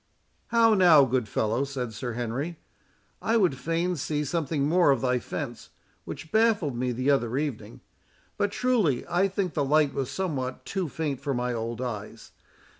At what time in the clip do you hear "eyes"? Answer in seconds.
11.83-12.31